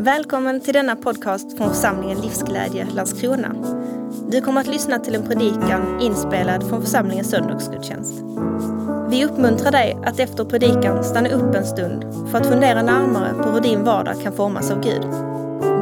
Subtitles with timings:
[0.00, 3.54] Välkommen till denna podcast från församlingen Livsglädje Landskrona.
[4.28, 8.14] Du kommer att lyssna till en predikan inspelad från församlingens söndagsgudstjänst.
[9.10, 13.50] Vi uppmuntrar dig att efter predikan stanna upp en stund för att fundera närmare på
[13.50, 15.06] hur din vardag kan formas av Gud.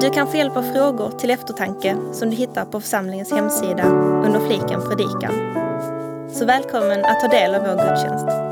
[0.00, 3.84] Du kan få hjälp av frågor till eftertanke som du hittar på församlingens hemsida
[4.26, 5.32] under fliken predikan.
[6.32, 8.47] Så välkommen att ta del av vår gudstjänst.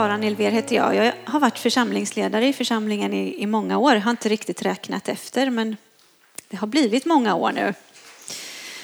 [0.00, 0.94] Sara Nilver heter jag.
[0.94, 3.94] Jag har varit församlingsledare i församlingen i, i många år.
[3.94, 5.76] Jag har inte riktigt räknat efter, men
[6.48, 7.74] det har blivit många år nu.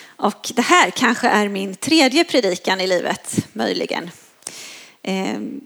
[0.07, 4.11] Och det här kanske är min tredje predikan i livet, möjligen.
[5.03, 5.61] Ehm,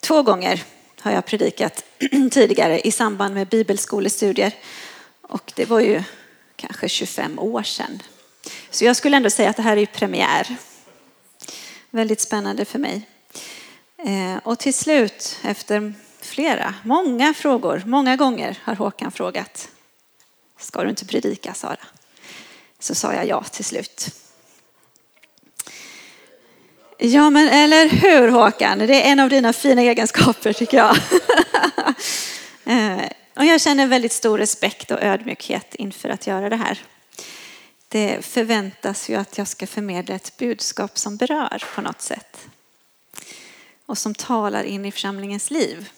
[0.00, 0.62] två gånger
[1.00, 1.84] har jag predikat
[2.30, 4.52] tidigare i samband med bibelskolestudier.
[5.22, 6.02] Och det var ju
[6.56, 8.02] kanske 25 år sedan.
[8.70, 10.56] Så jag skulle ändå säga att det här är premiär.
[11.90, 13.08] Väldigt spännande för mig.
[14.04, 19.68] Eh, och till slut, efter flera, många frågor, många gånger har Håkan frågat.
[20.58, 21.76] Ska du inte predika, Sara?
[22.78, 24.10] Så sa jag ja till slut.
[26.98, 28.78] Ja, men eller hur Håkan?
[28.78, 30.96] Det är en av dina fina egenskaper tycker jag.
[32.66, 33.04] Eh,
[33.36, 36.82] och jag känner väldigt stor respekt och ödmjukhet inför att göra det här.
[37.88, 42.48] Det förväntas ju att jag ska förmedla ett budskap som berör på något sätt.
[43.86, 45.90] Och som talar in i församlingens liv.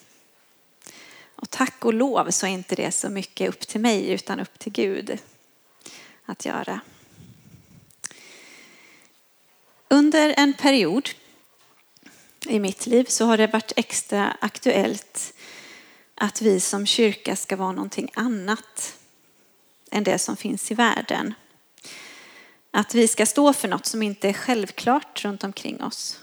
[1.36, 4.58] Och tack och lov så är inte det så mycket upp till mig utan upp
[4.58, 5.18] till Gud
[6.24, 6.80] att göra.
[9.88, 11.10] Under en period
[12.46, 15.34] i mitt liv så har det varit extra aktuellt
[16.14, 18.98] att vi som kyrka ska vara någonting annat
[19.90, 21.34] än det som finns i världen.
[22.70, 26.20] Att vi ska stå för något som inte är självklart runt omkring oss.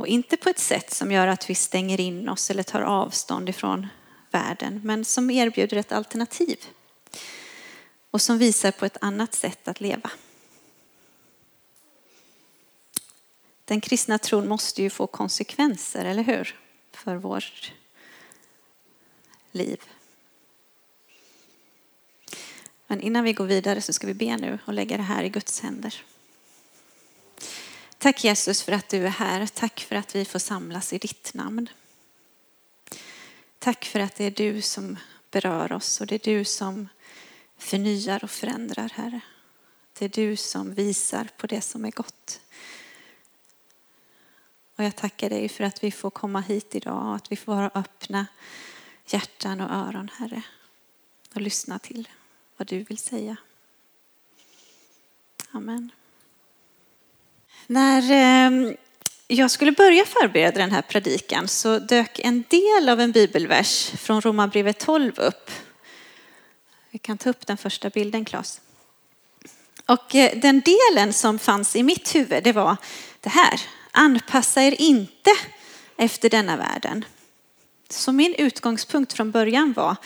[0.00, 3.48] Och inte på ett sätt som gör att vi stänger in oss eller tar avstånd
[3.48, 3.86] ifrån
[4.30, 6.58] världen, men som erbjuder ett alternativ.
[8.10, 10.10] Och som visar på ett annat sätt att leva.
[13.64, 16.56] Den kristna tron måste ju få konsekvenser, eller hur?
[16.92, 17.72] För vårt
[19.52, 19.82] liv.
[22.86, 25.28] Men innan vi går vidare så ska vi be nu och lägga det här i
[25.28, 26.04] Guds händer.
[28.00, 29.46] Tack Jesus för att du är här.
[29.46, 31.68] Tack för att vi får samlas i ditt namn.
[33.58, 34.96] Tack för att det är du som
[35.30, 36.88] berör oss och det är du som
[37.58, 39.20] förnyar och förändrar, Herre.
[39.98, 42.40] Det är du som visar på det som är gott.
[44.76, 47.54] Och jag tackar dig för att vi får komma hit idag och att vi får
[47.54, 48.26] vara öppna
[49.06, 50.42] hjärtan och öron, Herre.
[51.34, 52.08] Och lyssna till
[52.56, 53.36] vad du vill säga.
[55.50, 55.90] Amen.
[57.66, 58.76] När ehm,
[59.26, 64.20] jag skulle börja förbereda den här predikan så dök en del av en bibelvers från
[64.20, 65.50] Romarbrevet 12 upp.
[66.90, 68.60] Vi kan ta upp den första bilden, Claes.
[69.86, 72.76] Och eh, den delen som fanns i mitt huvud, det var
[73.20, 73.60] det här.
[73.90, 75.30] Anpassa er inte
[75.96, 77.04] efter denna världen.
[77.88, 79.96] Så min utgångspunkt från början var,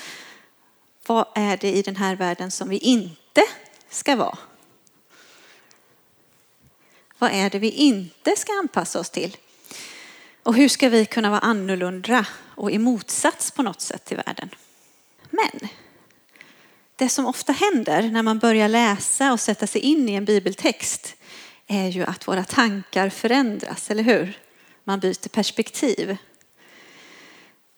[1.07, 3.43] vad är det i den här världen som vi inte
[3.91, 4.39] ska vara?
[7.19, 9.37] Vad är det vi inte ska anpassa oss till?
[10.43, 14.49] Och hur ska vi kunna vara annorlunda och i motsats på något sätt till världen?
[15.31, 15.69] Men
[16.97, 21.17] det som ofta händer när man börjar läsa och sätta sig in i en bibeltext
[21.67, 24.39] är ju att våra tankar förändras, eller hur?
[24.85, 26.17] Man byter perspektiv.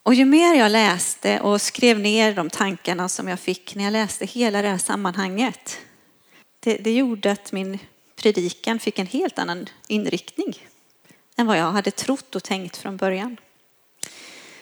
[0.02, 3.92] Och ju mer jag läste och skrev ner de tankarna som jag fick när jag
[3.92, 5.78] läste hela det här sammanhanget,
[6.60, 7.78] det, det gjorde att min
[8.16, 10.66] predikan fick en helt annan inriktning
[11.36, 13.36] än vad jag hade trott och tänkt från början.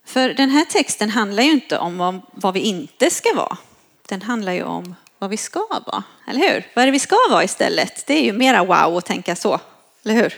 [0.04, 3.56] För den här texten handlar ju inte om vad vi inte ska vara.
[4.08, 6.70] Den handlar ju om vad vi ska vara, eller hur?
[6.74, 8.06] Vad är det vi ska vara istället?
[8.06, 9.60] Det är ju mera wow att tänka så,
[10.04, 10.34] eller hur?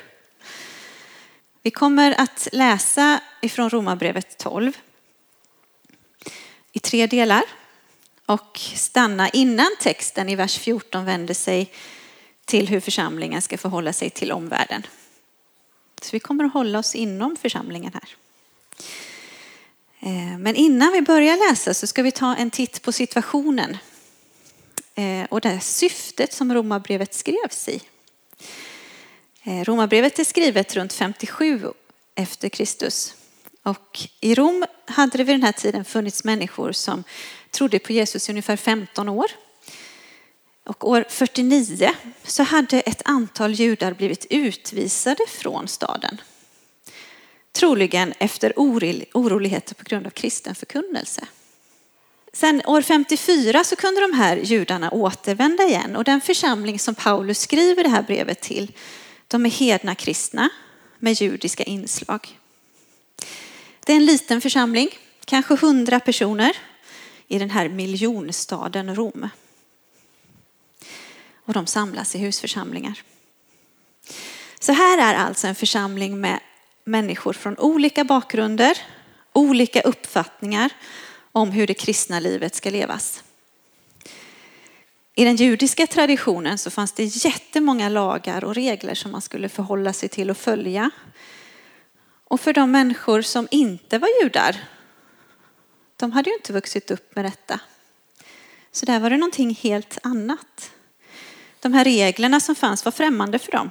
[1.62, 4.72] Vi kommer att läsa ifrån Romarbrevet 12
[6.72, 7.42] i tre delar
[8.26, 11.72] och stanna innan texten i vers 14 vänder sig
[12.46, 14.86] till hur församlingen ska förhålla sig till omvärlden.
[16.02, 18.16] Så vi kommer att hålla oss inom församlingen här.
[20.00, 23.76] Eh, men innan vi börjar läsa så ska vi ta en titt på situationen
[24.94, 27.80] eh, och det syftet som Romarbrevet skrevs i.
[29.42, 31.60] Eh, Romarbrevet är skrivet runt 57
[32.14, 33.14] efter Kristus.
[33.62, 37.04] Och i Rom hade det vid den här tiden funnits människor som
[37.50, 39.26] trodde på Jesus i ungefär 15 år.
[40.66, 46.20] Och år 49 så hade ett antal judar blivit utvisade från staden.
[47.52, 51.26] Troligen efter oroligheter på grund av kristen förkunnelse.
[52.32, 57.40] Sen år 54 så kunde de här judarna återvända igen och den församling som Paulus
[57.40, 58.72] skriver det här brevet till,
[59.28, 60.50] de är hedna kristna
[60.98, 62.38] med judiska inslag.
[63.84, 64.88] Det är en liten församling,
[65.24, 66.56] kanske hundra personer
[67.28, 69.28] i den här miljonstaden Rom.
[71.46, 73.02] Och de samlas i husförsamlingar.
[74.60, 76.40] Så här är alltså en församling med
[76.84, 78.78] människor från olika bakgrunder,
[79.32, 80.72] olika uppfattningar
[81.32, 83.22] om hur det kristna livet ska levas.
[85.14, 89.92] I den judiska traditionen så fanns det jättemånga lagar och regler som man skulle förhålla
[89.92, 90.90] sig till och följa.
[92.24, 94.56] Och för de människor som inte var judar,
[95.96, 97.60] de hade ju inte vuxit upp med detta.
[98.72, 100.70] Så där var det någonting helt annat.
[101.60, 103.70] De här reglerna som fanns var främmande för dem.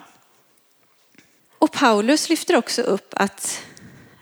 [1.60, 3.64] Och Paulus lyfter också upp att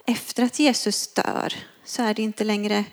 [0.06, 2.86] efter att Jesus dör så är det inte längre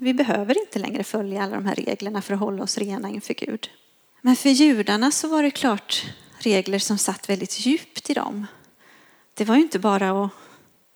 [0.00, 3.34] vi behöver inte längre följa alla de här reglerna för att hålla oss rena inför
[3.34, 3.70] Gud.
[4.20, 6.04] Men för judarna så var det klart
[6.38, 8.46] regler som satt väldigt djupt i dem.
[9.34, 10.30] Det var ju inte bara att,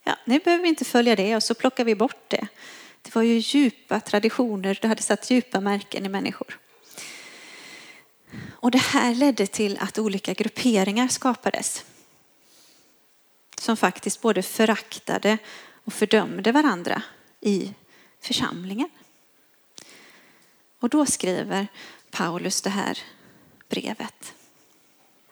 [0.04, 2.46] ja, nu behöver vi inte följa det och så plockar vi bort det.
[3.02, 6.58] Det var ju djupa traditioner, det hade satt djupa märken i människor.
[8.50, 11.84] Och det här ledde till att olika grupperingar skapades.
[13.58, 15.38] Som faktiskt både föraktade
[15.84, 17.02] och fördömde varandra
[17.40, 17.74] i
[18.20, 18.88] församlingen.
[20.80, 21.66] Och då skriver
[22.10, 22.98] Paulus det här
[23.68, 24.34] brevet.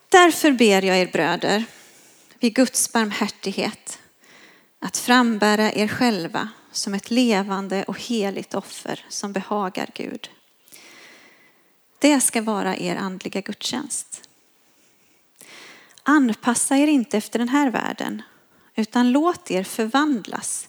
[0.08, 1.64] Därför ber jag er bröder
[2.38, 3.98] vid Guds barmhärtighet
[4.78, 10.30] att frambära er själva som ett levande och heligt offer som behagar Gud.
[12.00, 14.28] Det ska vara er andliga gudstjänst.
[16.02, 18.22] Anpassa er inte efter den här världen
[18.74, 20.68] utan låt er förvandlas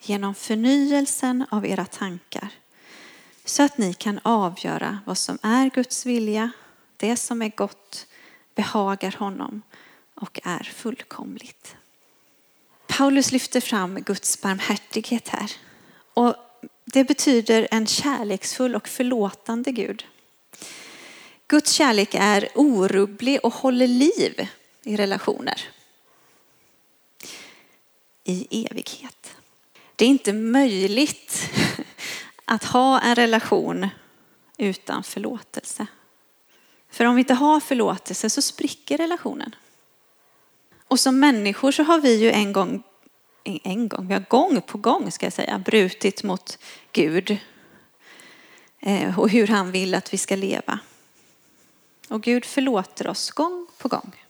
[0.00, 2.48] genom förnyelsen av era tankar
[3.44, 6.50] så att ni kan avgöra vad som är Guds vilja,
[6.96, 8.06] det som är gott,
[8.54, 9.62] behagar honom
[10.14, 11.76] och är fullkomligt.
[12.86, 15.52] Paulus lyfter fram Guds barmhärtighet här.
[16.14, 16.34] Och
[16.84, 20.04] det betyder en kärleksfull och förlåtande Gud.
[21.52, 24.48] Guds kärlek är orubblig och håller liv
[24.82, 25.60] i relationer.
[28.24, 29.36] I evighet.
[29.96, 31.50] Det är inte möjligt
[32.44, 33.88] att ha en relation
[34.58, 35.86] utan förlåtelse.
[36.90, 39.54] För om vi inte har förlåtelse så spricker relationen.
[40.88, 42.82] Och som människor så har vi ju en gång,
[43.44, 46.58] en gång, vi har gång på gång ska jag säga, brutit mot
[46.92, 47.36] Gud
[48.80, 50.80] eh, och hur han vill att vi ska leva.
[52.12, 54.24] Och Gud förlåter oss gång på gång.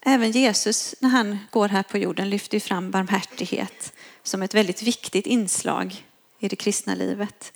[0.00, 3.92] Även Jesus när han går här på jorden lyfter fram barmhärtighet
[4.22, 6.06] som ett väldigt viktigt inslag
[6.38, 7.52] i det kristna livet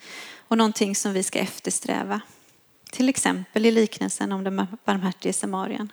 [0.47, 2.21] och någonting som vi ska eftersträva.
[2.91, 5.91] Till exempel i liknelsen om den barmhärtige samarien.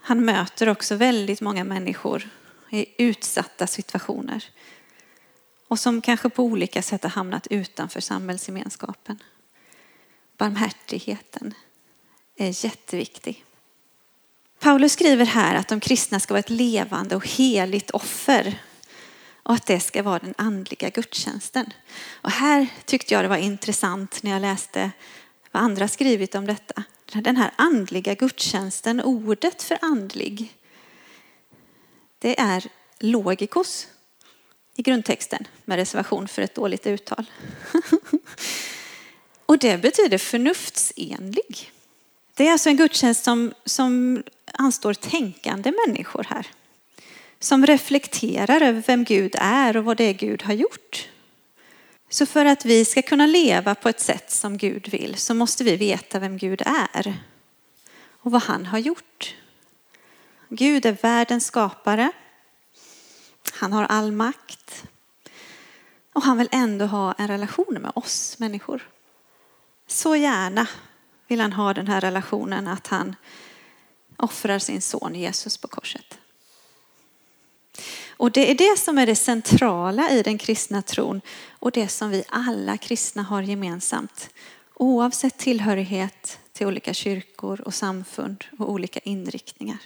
[0.00, 2.28] Han möter också väldigt många människor
[2.70, 4.44] i utsatta situationer
[5.68, 9.18] och som kanske på olika sätt har hamnat utanför samhällsgemenskapen.
[10.36, 11.54] Barmhärtigheten
[12.36, 13.44] är jätteviktig.
[14.58, 18.62] Paulus skriver här att de kristna ska vara ett levande och heligt offer
[19.42, 21.72] och att det ska vara den andliga gudstjänsten.
[22.12, 24.90] Och här tyckte jag det var intressant när jag läste
[25.50, 26.84] vad andra skrivit om detta.
[27.12, 30.54] Den här andliga gudstjänsten, ordet för andlig,
[32.18, 32.64] det är
[32.98, 33.86] logikos
[34.76, 37.24] i grundtexten med reservation för ett dåligt uttal.
[39.46, 41.72] och det betyder förnuftsenlig.
[42.34, 44.22] Det är alltså en gudstjänst som, som
[44.52, 46.46] anstår tänkande människor här
[47.44, 51.08] som reflekterar över vem Gud är och vad det är Gud har gjort.
[52.08, 55.64] Så för att vi ska kunna leva på ett sätt som Gud vill så måste
[55.64, 57.18] vi veta vem Gud är
[58.20, 59.34] och vad han har gjort.
[60.48, 62.12] Gud är världens skapare.
[63.52, 64.84] Han har all makt.
[66.12, 68.88] Och han vill ändå ha en relation med oss människor.
[69.86, 70.66] Så gärna
[71.28, 73.16] vill han ha den här relationen att han
[74.16, 76.18] offrar sin son Jesus på korset.
[78.16, 82.10] Och det är det som är det centrala i den kristna tron och det som
[82.10, 84.30] vi alla kristna har gemensamt.
[84.74, 89.78] Oavsett tillhörighet till olika kyrkor och samfund och olika inriktningar.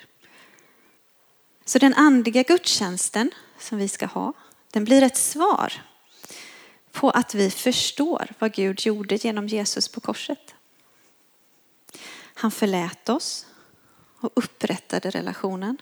[1.64, 4.33] Så den andliga gudstjänsten som vi ska ha,
[4.71, 5.73] den blir ett svar
[6.99, 10.55] på att vi förstår vad Gud gjorde genom Jesus på korset.
[12.35, 13.47] Han förlät oss
[14.21, 15.76] och upprättade relationen.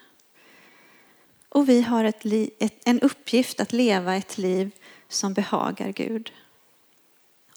[1.49, 2.23] Och vi har ett,
[2.59, 4.71] ett, en uppgift att leva ett liv
[5.09, 6.33] som behagar Gud.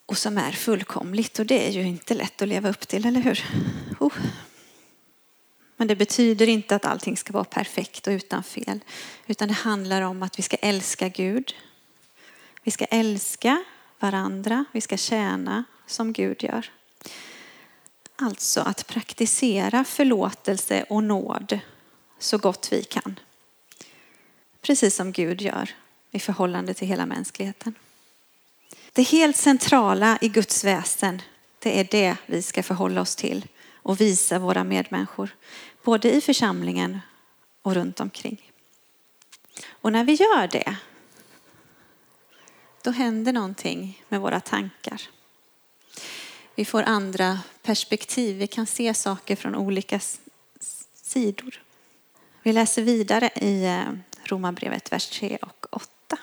[0.06, 3.22] Och som är fullkomligt och det är ju inte lätt att leva upp till, eller
[3.22, 3.46] hur?
[4.00, 4.18] Oh.
[5.78, 8.80] Men det betyder inte att allting ska vara perfekt och utan fel.
[9.28, 11.54] Utan det handlar om att vi ska älska Gud.
[12.64, 13.64] Vi ska älska
[14.00, 14.66] varandra.
[14.72, 16.72] Vi ska tjäna som Gud gör.
[18.16, 21.60] Alltså att praktisera förlåtelse och nåd
[22.20, 23.20] så gott vi kan.
[24.62, 25.70] Precis som Gud gör
[26.12, 27.76] i förhållande till hela mänskligheten.
[28.94, 31.22] Det helt centrala i Guds väsen,
[31.60, 35.30] det är det vi ska förhålla oss till och visa våra medmänniskor,
[35.84, 37.00] både i församlingen
[37.62, 38.52] och runt omkring.
[39.70, 40.76] Och när vi gör det,
[42.84, 45.02] då händer någonting med våra tankar.
[46.56, 50.00] Vi får andra perspektiv, vi kan se saker från olika
[50.94, 51.62] sidor.
[52.44, 53.84] Vi läser vidare i eh,
[54.24, 56.18] Romarbrevet, vers 3 och 8.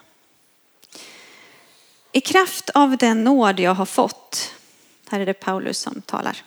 [2.13, 4.55] I kraft av den nåd jag har fått,
[5.11, 6.43] här är det Paulus som talar,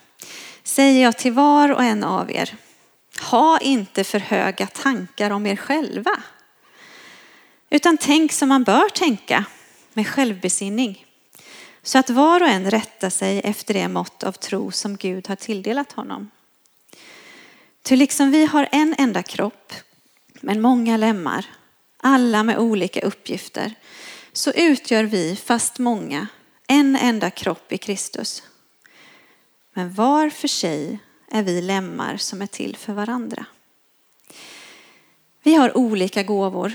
[0.64, 2.56] säger jag till var och en av er,
[3.22, 6.24] ha inte för höga tankar om er själva,
[7.70, 9.46] utan tänk som man bör tänka
[9.94, 11.06] med självbesinning,
[11.84, 15.36] så att var och en rättar sig efter det mått av tro som Gud har
[15.36, 16.32] tilldelat honom.
[17.84, 19.74] Ty liksom vi har en enda kropp,
[20.42, 21.46] men många lemmar,
[21.98, 23.74] alla med olika uppgifter,
[24.34, 26.28] så utgör vi, fast många,
[26.68, 28.44] en enda kropp i Kristus.
[29.74, 31.00] Men var för sig
[31.32, 33.46] är vi lemmar som är till för varandra.
[35.44, 36.74] Vi har olika gåvor.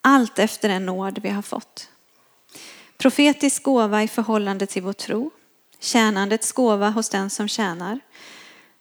[0.00, 1.88] Allt efter den nåd vi har fått.
[2.98, 5.30] Profetisk gåva i förhållande till vår tro.
[5.80, 8.00] Tjänandets gåva hos den som tjänar.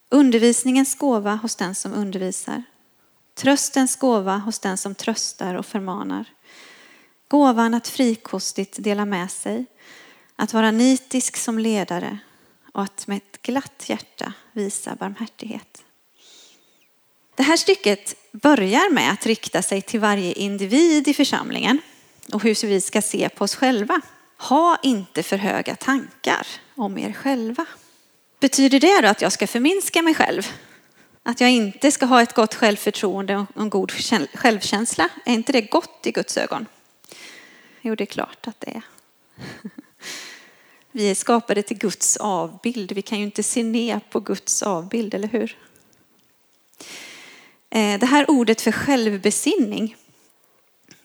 [0.09, 2.63] Undervisningens gåva hos den som undervisar.
[3.35, 6.25] Tröstens gåva hos den som tröstar och förmanar.
[7.27, 9.65] Gåvan att frikostigt dela med sig.
[10.35, 12.19] Att vara nitisk som ledare
[12.73, 15.83] och att med ett glatt hjärta visa barmhärtighet.
[17.37, 21.81] Det här stycket börjar med att rikta sig till varje individ i församlingen
[22.33, 24.01] och hur vi ska se på oss själva.
[24.37, 27.65] Ha inte för höga tankar om er själva.
[28.39, 30.47] Betyder det då att jag ska förminska mig själv?
[31.23, 33.91] Att jag inte ska ha ett gott självförtroende och en god
[34.33, 35.09] självkänsla?
[35.25, 36.65] Är inte det gott i Guds ögon?
[37.81, 38.81] Jo, det är klart att det är.
[40.91, 42.91] Vi är skapade till Guds avbild.
[42.91, 45.57] Vi kan ju inte se ner på Guds avbild, eller hur?
[47.69, 49.95] Eh, det här ordet för självbesinning,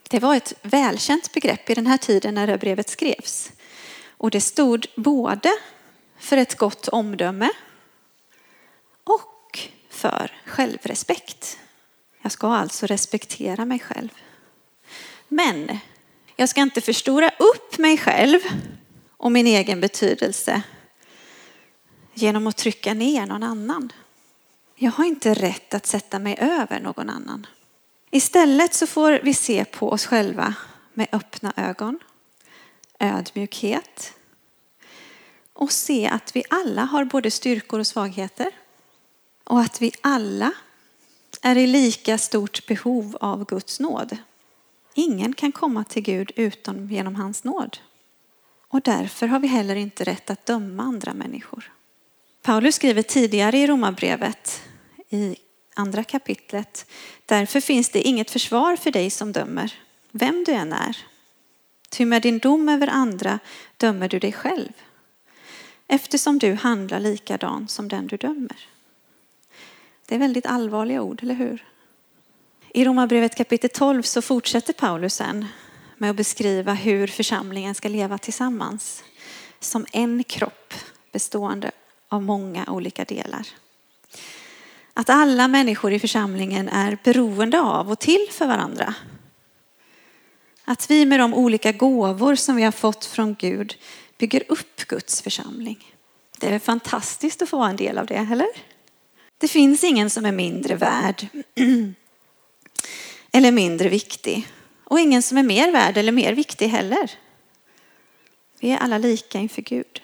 [0.09, 3.52] det var ett välkänt begrepp i den här tiden när det brevet skrevs.
[4.07, 5.52] Och det stod både
[6.19, 7.49] för ett gott omdöme
[9.04, 11.59] och för självrespekt.
[12.23, 14.09] Jag ska alltså respektera mig själv.
[15.28, 15.78] Men
[16.37, 18.40] jag ska inte förstora upp mig själv
[19.16, 20.62] och min egen betydelse
[22.14, 23.92] genom att trycka ner någon annan.
[24.82, 27.46] Jag har inte rätt att sätta mig över någon annan.
[28.10, 30.54] Istället så får vi se på oss själva
[30.94, 31.98] med öppna ögon,
[32.98, 34.12] ödmjukhet
[35.52, 38.50] och se att vi alla har både styrkor och svagheter
[39.44, 40.52] och att vi alla
[41.42, 44.16] är i lika stort behov av Guds nåd.
[44.94, 47.78] Ingen kan komma till Gud utom genom hans nåd.
[48.68, 51.72] Och därför har vi heller inte rätt att döma andra människor.
[52.42, 54.62] Paulus skriver tidigare i Romarbrevet
[55.12, 55.37] i
[55.75, 56.87] andra kapitlet.
[57.26, 59.75] Därför finns det inget försvar för dig som dömer,
[60.11, 60.97] vem du än är.
[61.88, 63.38] Ty med din dom över andra
[63.76, 64.73] dömer du dig själv,
[65.87, 68.69] eftersom du handlar likadan som den du dömer.
[70.07, 71.64] Det är väldigt allvarliga ord, eller hur?
[72.75, 75.47] I Romarbrevet kapitel 12 så fortsätter Paulus sen
[75.97, 79.04] med att beskriva hur församlingen ska leva tillsammans
[79.61, 80.75] som en kropp
[81.12, 81.71] bestående
[82.09, 83.47] av många olika delar.
[84.94, 88.94] Att alla människor i församlingen är beroende av och till för varandra.
[90.64, 93.75] Att vi med de olika gåvor som vi har fått från Gud
[94.18, 95.94] bygger upp Guds församling.
[96.38, 98.49] Det är fantastiskt att få vara en del av det, eller?
[99.38, 101.26] Det finns ingen som är mindre värd
[103.32, 104.49] eller mindre viktig.
[104.84, 107.11] Och ingen som är mer värd eller mer viktig heller.
[108.61, 110.02] Vi är alla lika inför Gud.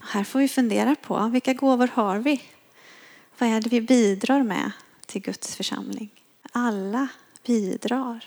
[0.00, 2.42] Här får vi fundera på vilka gåvor har vi?
[3.38, 4.70] Vad är det vi bidrar med
[5.06, 6.10] till Guds församling?
[6.52, 7.08] Alla
[7.46, 8.24] bidrar.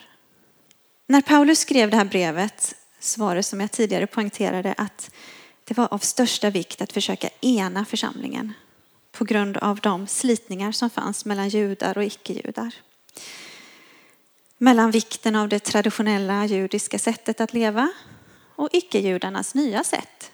[1.07, 5.11] När Paulus skrev det här brevet så var det som jag tidigare poängterade att
[5.63, 8.53] det var av största vikt att försöka ena församlingen
[9.11, 12.75] på grund av de slitningar som fanns mellan judar och icke-judar.
[14.57, 17.91] Mellan vikten av det traditionella judiska sättet att leva
[18.55, 20.31] och icke-judarnas nya sätt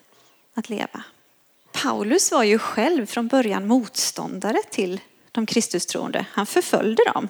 [0.54, 1.04] att leva.
[1.88, 5.02] Paulus var ju själv från början motståndare till
[5.32, 6.26] de Kristustroende.
[6.32, 7.30] Han förföljde dem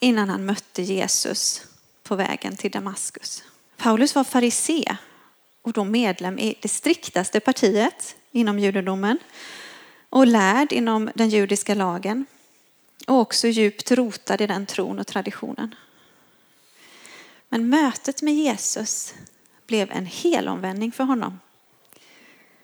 [0.00, 1.62] innan han mötte Jesus
[2.02, 3.44] på vägen till Damaskus.
[3.76, 4.96] Paulus var farisé
[5.62, 9.18] och då medlem i det striktaste partiet inom judendomen
[10.08, 12.26] och lärd inom den judiska lagen
[13.06, 15.74] och också djupt rotad i den tron och traditionen.
[17.48, 19.14] Men mötet med Jesus
[19.66, 21.38] blev en helomvändning för honom.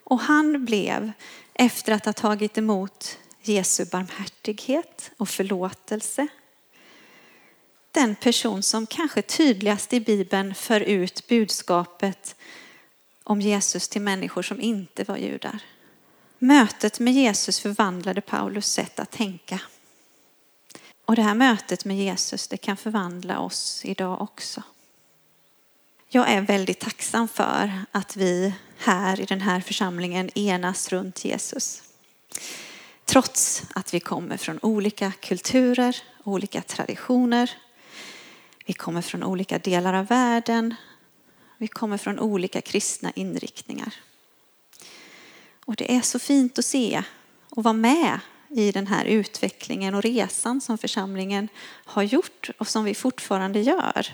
[0.05, 1.11] Och han blev,
[1.53, 6.27] efter att ha tagit emot Jesu barmhärtighet och förlåtelse,
[7.91, 12.35] den person som kanske tydligast i Bibeln för ut budskapet
[13.23, 15.59] om Jesus till människor som inte var judar.
[16.39, 19.61] Mötet med Jesus förvandlade Paulus sätt att tänka.
[21.05, 24.63] Och det här mötet med Jesus det kan förvandla oss idag också.
[26.09, 31.83] Jag är väldigt tacksam för att vi här i den här församlingen enas runt Jesus.
[33.05, 37.51] Trots att vi kommer från olika kulturer, olika traditioner.
[38.65, 40.75] Vi kommer från olika delar av världen.
[41.57, 43.93] Vi kommer från olika kristna inriktningar.
[45.65, 47.03] Och det är så fint att se
[47.49, 48.19] och vara med
[48.49, 51.47] i den här utvecklingen och resan som församlingen
[51.85, 54.07] har gjort och som vi fortfarande gör.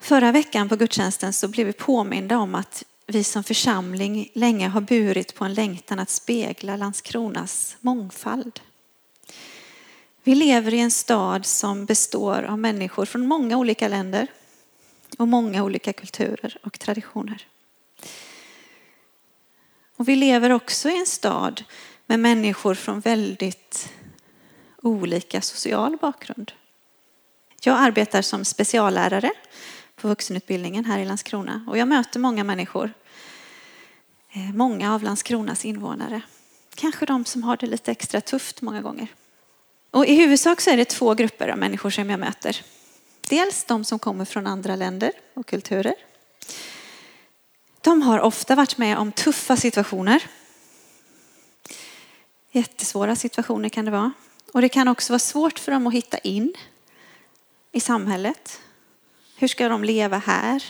[0.00, 4.80] Förra veckan på gudstjänsten så blev vi påminda om att vi som församling länge har
[4.80, 8.60] burit på en längtan att spegla Landskronas mångfald.
[10.22, 14.26] Vi lever i en stad som består av människor från många olika länder
[15.18, 17.46] och många olika kulturer och traditioner.
[19.96, 21.64] Och vi lever också i en stad
[22.06, 23.88] med människor från väldigt
[24.82, 26.52] olika social bakgrund.
[27.62, 29.30] Jag arbetar som speciallärare
[30.00, 32.92] på vuxenutbildningen här i Landskrona och jag möter många människor.
[34.32, 36.20] Eh, många av Landskronas invånare.
[36.74, 39.08] Kanske de som har det lite extra tufft många gånger.
[39.90, 42.62] Och i huvudsak så är det två grupper av människor som jag möter.
[43.28, 45.94] Dels de som kommer från andra länder och kulturer
[47.88, 50.22] de har ofta varit med om tuffa situationer.
[52.50, 54.12] Jättesvåra situationer kan det vara.
[54.52, 56.54] Och det kan också vara svårt för dem att hitta in
[57.72, 58.60] i samhället.
[59.40, 60.64] Hur ska de leva här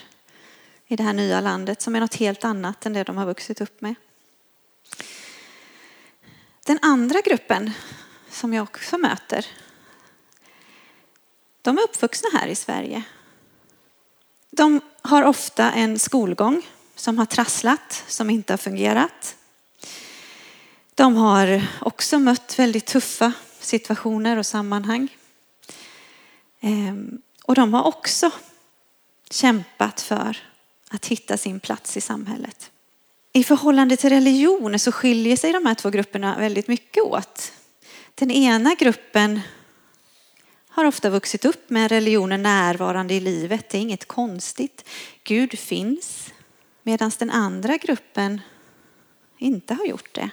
[0.87, 3.61] i det här nya landet som är något helt annat än det de har vuxit
[3.61, 3.95] upp med?
[6.67, 7.71] Den andra gruppen
[8.31, 9.47] som jag också möter,
[11.63, 13.03] de är uppvuxna här i Sverige.
[14.51, 19.37] De har ofta en skolgång som har trasslat, som inte har fungerat.
[20.95, 25.17] De har också mött väldigt tuffa situationer och sammanhang.
[26.61, 28.31] Ehm, och de har också
[29.31, 30.37] kämpat för
[30.91, 32.71] att hitta sin plats i samhället.
[33.33, 37.53] I förhållande till religion så skiljer sig de här två grupperna väldigt mycket åt.
[38.15, 39.41] Den ena gruppen
[40.69, 43.71] har ofta vuxit upp med religionen närvarande i livet.
[43.71, 44.89] Det är inget konstigt.
[45.25, 46.33] Gud finns.
[46.83, 48.41] Medan den andra gruppen
[49.39, 50.31] inte har gjort det.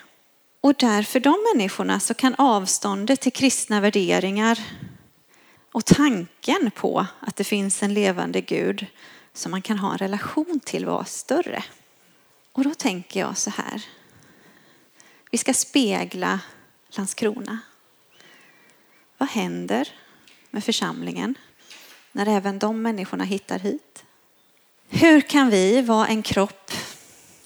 [0.62, 4.60] Och därför de människorna så kan avståndet till kristna värderingar
[5.76, 8.86] och tanken på att det finns en levande Gud
[9.34, 11.64] som man kan ha en relation till var större.
[12.52, 13.86] Och då tänker jag så här.
[15.32, 16.40] Vi ska spegla
[16.90, 17.60] Landskrona.
[19.18, 19.90] Vad händer
[20.50, 21.36] med församlingen
[22.12, 24.06] när även de människorna hittar hit?
[24.90, 26.72] Hur kan vi vara en kropp,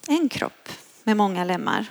[0.08, 0.70] en kropp
[1.04, 1.86] med många lemmar?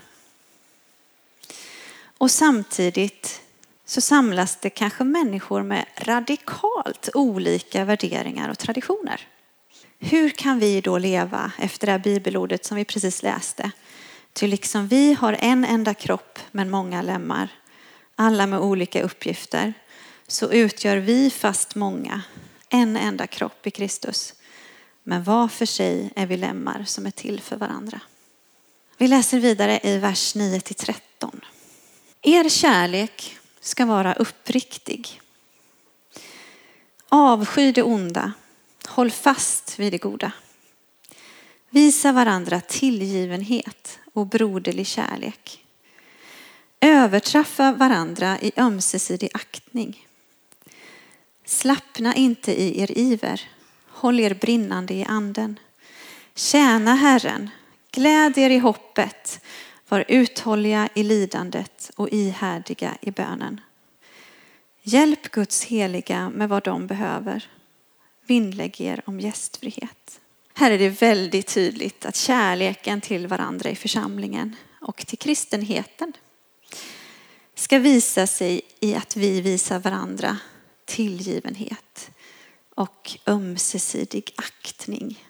[2.18, 3.40] Och samtidigt
[3.88, 9.20] så samlas det kanske människor med radikalt olika värderingar och traditioner.
[9.98, 13.70] Hur kan vi då leva efter det här bibelordet som vi precis läste?
[14.32, 17.48] Ty liksom vi har en enda kropp men många lemmar,
[18.14, 19.74] alla med olika uppgifter,
[20.26, 22.22] så utgör vi fast många
[22.68, 24.34] en enda kropp i Kristus
[25.02, 28.00] men var för sig är vi lemmar som är till för varandra.
[28.98, 31.40] Vi läser vidare i vers 9 till 13.
[32.22, 35.20] Er kärlek ska vara uppriktig.
[37.08, 38.32] Avsky det onda.
[38.88, 40.32] Håll fast vid det goda.
[41.70, 45.64] Visa varandra tillgivenhet och broderlig kärlek.
[46.80, 50.06] Överträffa varandra i ömsesidig aktning.
[51.44, 53.48] Slappna inte i er iver
[53.98, 55.58] Håll er brinnande i anden.
[56.34, 57.50] Tjäna Herren.
[57.90, 59.40] Gläd er i hoppet.
[59.88, 63.60] Var uthålliga i lidandet och ihärdiga i bönen.
[64.82, 67.50] Hjälp Guds heliga med vad de behöver.
[68.26, 70.20] Vinnlägg er om gästfrihet.
[70.54, 76.12] Här är det väldigt tydligt att kärleken till varandra i församlingen och till kristenheten
[77.54, 80.38] ska visa sig i att vi visar varandra
[80.84, 82.10] tillgivenhet
[82.74, 85.24] och ömsesidig aktning.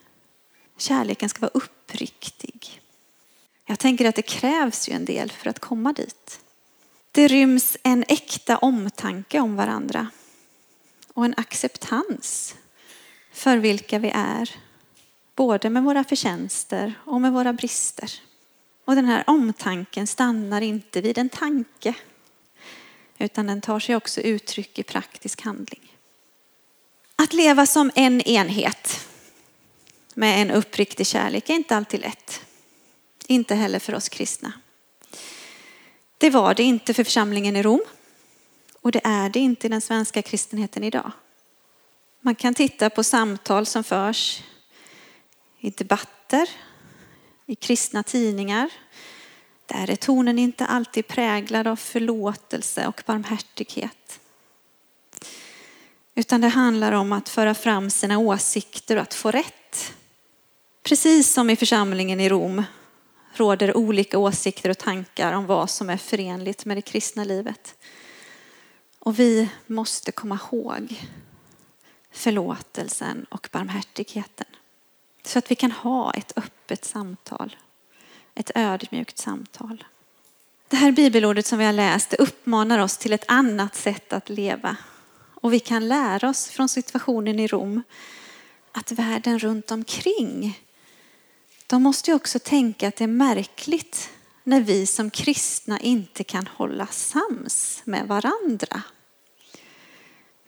[0.77, 2.81] Kärleken ska vara uppriktig.
[3.71, 6.41] Jag tänker att det krävs ju en del för att komma dit.
[7.13, 10.11] Det ryms en äkta omtanke om varandra
[11.15, 12.57] och en acceptans
[13.33, 14.57] för vilka vi är,
[15.35, 18.13] både med våra förtjänster och med våra brister.
[18.85, 21.95] Och den här omtanken stannar inte vid en tanke
[23.19, 25.97] utan den tar sig också uttryck i praktisk handling.
[27.17, 29.09] Att leva som en enhet
[30.15, 32.48] med en uppriktig kärlek är inte alltid lätt.
[33.31, 34.53] Inte heller för oss kristna.
[36.19, 37.81] Det var det inte för församlingen i Rom
[38.81, 41.13] och det är det inte i den svenska kristenheten idag.
[42.21, 44.43] Man kan titta på samtal som förs
[45.61, 46.51] i debatter,
[47.47, 48.71] i kristna tidningar.
[49.67, 54.21] Där är tonen inte alltid präglad av förlåtelse och barmhärtighet.
[56.15, 59.95] Utan det handlar om att föra fram sina åsikter och att få rätt.
[60.83, 62.63] Precis som i församlingen i Rom
[63.39, 67.75] råder olika åsikter och tankar om vad som är förenligt med det kristna livet.
[68.99, 71.01] Och vi måste komma ihåg
[72.11, 74.47] förlåtelsen och barmhärtigheten.
[75.25, 77.57] Så att vi kan ha ett öppet samtal,
[78.35, 79.85] ett ödmjukt samtal.
[80.69, 84.77] Det här bibelordet som vi har läst uppmanar oss till ett annat sätt att leva.
[85.35, 87.83] Och vi kan lära oss från situationen i Rom
[88.73, 90.61] att världen runt omkring
[91.69, 94.11] de måste ju också tänka att det är märkligt
[94.45, 98.83] när vi som kristna inte kan hålla sams med varandra.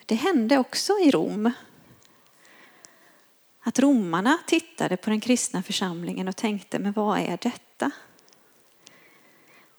[0.06, 1.52] Det hände också i Rom.
[3.60, 7.90] Att romarna tittade på den kristna församlingen och tänkte, men vad är detta?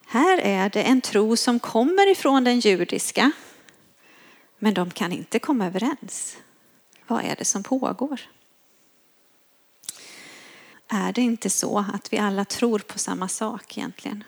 [0.06, 3.32] Här är det en tro som kommer ifrån den judiska,
[4.60, 6.38] men de kan inte komma överens.
[7.08, 8.22] Vad är det som pågår?
[10.94, 14.24] Är det inte så att vi alla tror på samma sak egentligen?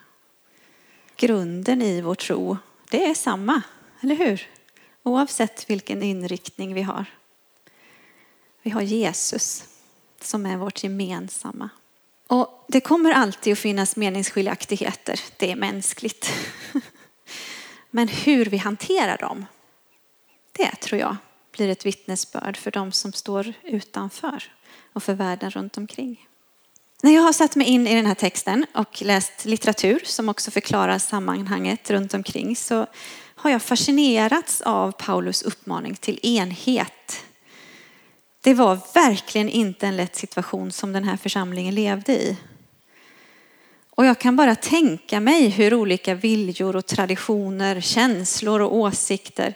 [1.16, 2.58] Grunden i vår tro,
[2.90, 3.62] det är samma,
[4.02, 4.48] eller hur?
[5.04, 7.06] Oavsett vilken inriktning vi har.
[8.62, 9.64] Vi har Jesus
[10.22, 11.70] som är vårt gemensamma.
[12.28, 16.34] Och det kommer alltid att finnas meningsskiljaktigheter, det är mänskligt.
[17.90, 19.46] Men hur vi hanterar dem,
[20.52, 21.16] det tror jag
[21.52, 24.44] blir ett vittnesbörd för de som står utanför
[24.94, 26.28] och för världen runt omkring.
[27.04, 30.52] När jag har satt mig in i den här texten och läst litteratur som också
[30.52, 32.88] förklarar sammanhanget runt omkring så
[33.36, 37.26] har jag fascinerats av Paulus uppmaning till enhet.
[38.42, 42.38] Det var verkligen inte en lätt situation som den här församlingen levde i.
[43.90, 49.54] Och jag kan bara tänka mig hur olika viljor och traditioner, känslor och åsikter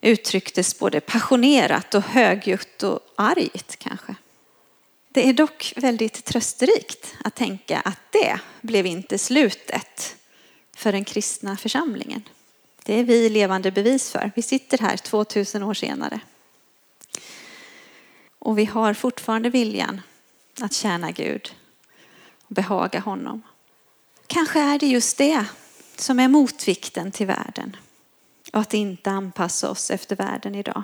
[0.00, 4.14] uttrycktes både passionerat och högljutt och argt kanske.
[5.14, 10.16] Det är dock väldigt trösterikt att tänka att det blev inte slutet
[10.76, 12.22] för den kristna församlingen.
[12.84, 14.30] Det är vi levande bevis för.
[14.36, 16.20] Vi sitter här 2000 år senare.
[18.38, 20.00] Och vi har fortfarande viljan
[20.60, 21.54] att tjäna Gud
[22.42, 23.42] och behaga honom.
[24.26, 25.44] Kanske är det just det
[25.96, 27.76] som är motvikten till världen
[28.52, 30.82] och att inte anpassa oss efter världen idag.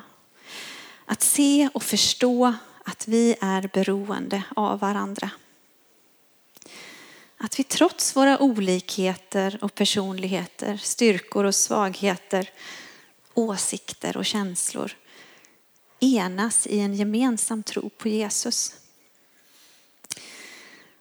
[1.04, 5.30] Att se och förstå att vi är beroende av varandra.
[7.36, 12.50] Att vi trots våra olikheter och personligheter, styrkor och svagheter,
[13.34, 14.92] åsikter och känslor
[16.00, 18.74] enas i en gemensam tro på Jesus.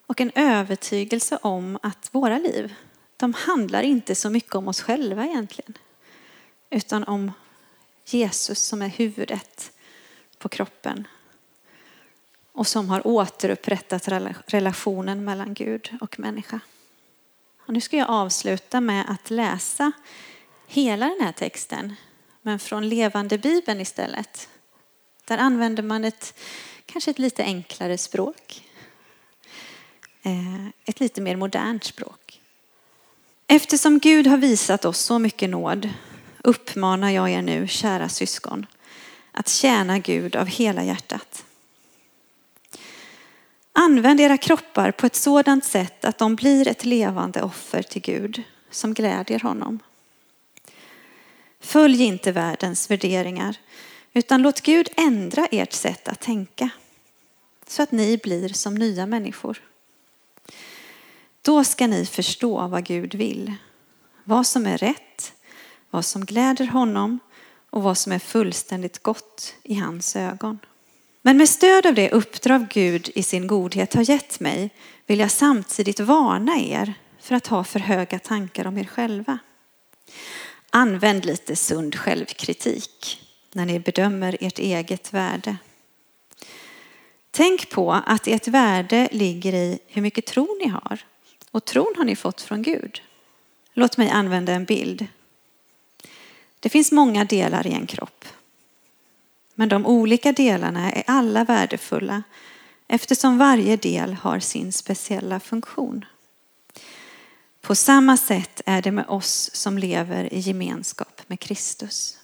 [0.06, 2.74] Och en övertygelse om att våra liv,
[3.18, 5.78] de handlar inte så mycket om oss själva egentligen,
[6.70, 7.32] utan om
[8.06, 9.72] Jesus som är huvudet
[10.38, 11.08] på kroppen
[12.60, 14.08] och som har återupprättat
[14.46, 16.60] relationen mellan Gud och människa.
[17.66, 19.92] Och nu ska jag avsluta med att läsa
[20.68, 21.96] hela den här texten,
[22.42, 24.50] men från levande bibeln istället.
[25.26, 26.40] Där använder man ett
[26.86, 28.70] kanske ett lite enklare språk.
[30.22, 32.42] Eh, ett lite mer modernt språk.
[33.48, 35.90] Eftersom Gud har visat oss så mycket nåd
[36.44, 38.66] uppmanar jag er nu, kära syskon,
[39.32, 41.46] att tjäna Gud av hela hjärtat
[43.82, 48.44] Använd era kroppar på ett sådant sätt att de blir ett levande offer till Gud
[48.70, 49.80] som glädjer honom.
[51.60, 53.58] Följ inte världens värderingar
[54.14, 56.70] utan låt Gud ändra ert sätt att tänka
[57.68, 59.62] så att ni blir som nya människor.
[61.42, 63.54] Då ska ni förstå vad Gud vill,
[64.24, 65.34] vad som är rätt,
[65.90, 67.20] vad som gläder honom
[67.70, 70.60] och vad som är fullständigt gott i hans ögon.
[71.22, 74.70] Men med stöd av det uppdrag Gud i sin godhet har gett mig
[75.06, 79.40] vill jag samtidigt varna er för att ha för höga tankar om er själva.
[80.70, 83.22] Använd lite sund självkritik
[83.54, 85.58] när ni bedömer ert eget värde.
[87.32, 91.06] Tänk på att ert värde ligger i hur mycket tro ni har.
[91.52, 93.02] Och tron har ni fått från Gud.
[93.74, 95.08] Låt mig använda en bild.
[96.60, 98.26] Det finns många delar i en kropp.
[99.60, 102.24] Men de olika delarna är alla värdefulla
[102.88, 106.06] eftersom varje del har sin speciella funktion.
[107.62, 112.18] På samma sätt är det med oss som lever i gemenskap med Kristus.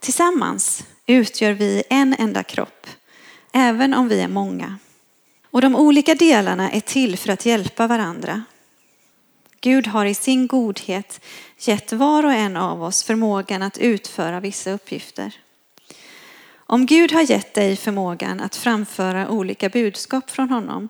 [0.00, 2.86] Tillsammans utgör vi en enda kropp,
[3.52, 4.78] även om vi är många.
[5.50, 8.44] Och de olika delarna är till för att hjälpa varandra.
[9.60, 11.20] Gud har i sin godhet
[11.58, 15.41] gett var och en av oss förmågan att utföra vissa uppgifter.
[16.72, 20.88] Om Gud har gett dig förmågan att framföra olika budskap från honom,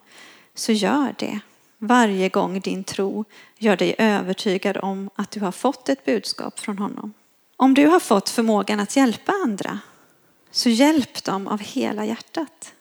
[0.55, 1.41] så gör det
[1.79, 3.25] varje gång din tro
[3.59, 7.13] gör dig övertygad om att du har fått ett budskap från honom.
[7.57, 9.79] Om du har fått förmågan att hjälpa andra,
[10.51, 12.75] så hjälp dem av hela hjärtat.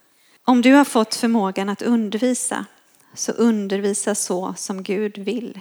[0.44, 2.66] Om du har fått förmågan att undervisa,
[3.14, 5.60] så undervisa så som Gud vill.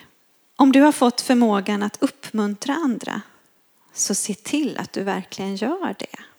[0.56, 3.20] Om du har fått förmågan att uppmuntra andra,
[3.92, 6.29] så se till att du verkligen gör det.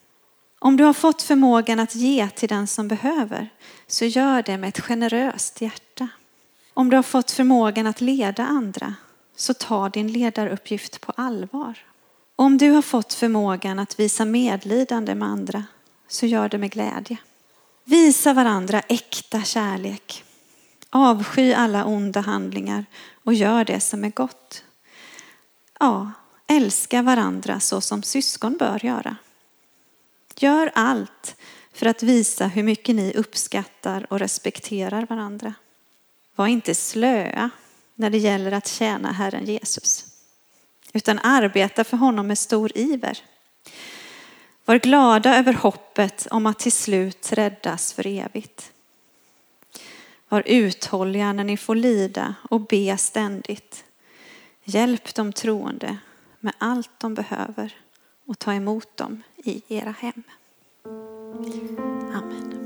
[0.63, 3.49] Om du har fått förmågan att ge till den som behöver,
[3.87, 6.07] så gör det med ett generöst hjärta.
[6.73, 8.95] Om du har fått förmågan att leda andra,
[9.35, 11.77] så ta din ledaruppgift på allvar.
[12.35, 15.65] Om du har fått förmågan att visa medlidande med andra,
[16.07, 17.17] så gör det med glädje.
[17.83, 20.23] Visa varandra äkta kärlek.
[20.89, 22.85] Avsky alla onda handlingar
[23.23, 24.63] och gör det som är gott.
[25.79, 26.11] Ja,
[26.47, 29.15] älska varandra så som syskon bör göra.
[30.41, 31.35] Gör allt
[31.73, 35.53] för att visa hur mycket ni uppskattar och respekterar varandra.
[36.35, 37.49] Var inte slöa
[37.95, 40.05] när det gäller att tjäna Herren Jesus,
[40.93, 43.17] utan arbeta för honom med stor iver.
[44.65, 48.71] Var glada över hoppet om att till slut räddas för evigt.
[50.29, 53.83] Var uthålliga när ni får lida och be ständigt.
[54.63, 55.97] Hjälp de troende
[56.39, 57.75] med allt de behöver
[58.31, 60.23] och ta emot dem i era hem.
[62.13, 62.60] Amen.